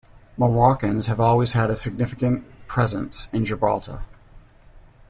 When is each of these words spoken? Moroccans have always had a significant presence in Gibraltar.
Moroccans 0.35 1.05
have 1.05 1.19
always 1.19 1.53
had 1.53 1.69
a 1.69 1.75
significant 1.75 2.43
presence 2.67 3.27
in 3.31 3.45
Gibraltar. 3.45 4.01